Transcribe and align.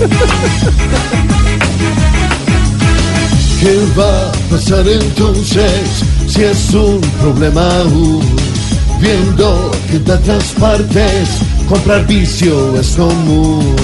¿Qué 0.00 0.06
va 3.98 4.28
a 4.28 4.32
pasar 4.48 4.88
entonces 4.88 6.04
si 6.26 6.42
es 6.42 6.72
un 6.72 7.02
problema 7.20 7.68
aún? 7.80 8.22
Viendo 8.98 9.70
que 9.90 9.96
en 9.96 10.04
tantas 10.04 10.44
partes 10.58 11.28
comprar 11.68 12.06
vicio 12.06 12.80
es 12.80 12.96
común. 12.96 13.76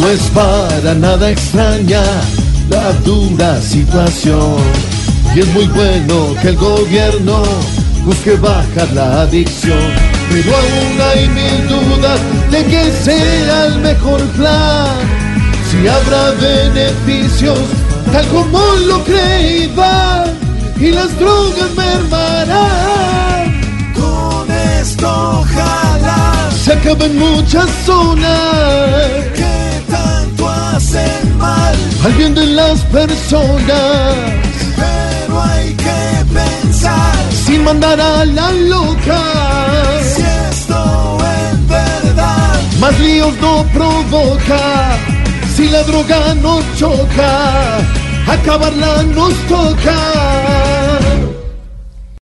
No 0.00 0.08
es 0.08 0.22
para 0.34 0.94
nada 0.94 1.30
extraña 1.30 2.02
la 2.68 2.92
dura 3.04 3.62
situación. 3.62 4.56
Y 5.36 5.40
es 5.40 5.46
muy 5.54 5.66
bueno 5.66 6.34
que 6.42 6.48
el 6.48 6.56
gobierno 6.56 7.44
busque 8.04 8.36
bajar 8.36 8.90
la 8.94 9.22
adicción. 9.22 10.07
Pero 10.30 10.54
aún 10.54 11.00
hay 11.00 11.28
mil 11.28 11.68
dudas 11.68 12.20
de 12.50 12.64
que 12.64 12.92
sea 13.04 13.66
el 13.66 13.78
mejor 13.78 14.20
plan. 14.36 14.96
Si 15.70 15.86
habrá 15.86 16.30
beneficios, 16.32 17.58
tal 18.12 18.26
como 18.28 18.60
lo 18.86 19.04
cree 19.04 19.64
Iván, 19.64 20.38
y 20.78 20.90
las 20.90 21.18
drogas 21.18 21.70
mermarán. 21.76 23.60
Con 23.94 24.50
esto 24.80 25.40
ojalá 25.40 26.50
Se 26.64 26.72
acaban 26.72 27.18
muchas 27.18 27.68
zonas 27.84 29.06
que 29.34 29.82
tanto 29.90 30.48
hacen 30.48 31.38
mal, 31.38 31.74
al 32.04 32.12
bien 32.12 32.34
de 32.34 32.46
las 32.46 32.80
personas. 32.84 34.14
pero 34.76 35.42
hay 35.42 35.74
que 35.74 36.24
pensar 36.32 37.16
sin 37.46 37.64
mandar 37.64 38.00
a 38.00 38.24
la 38.24 38.52
loca. 38.52 39.37
No 43.36 43.62
provoca. 43.74 44.96
Si 45.54 45.68
la 45.68 45.82
droga 45.82 46.34
nos 46.36 46.64
choca, 46.76 47.78
acabarla 48.26 49.02
nos 49.02 49.34
toca. 49.48 50.77